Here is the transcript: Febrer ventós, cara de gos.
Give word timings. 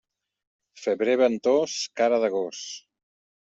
Febrer 0.85 1.19
ventós, 1.21 1.77
cara 2.03 2.21
de 2.27 2.33
gos. 2.41 2.67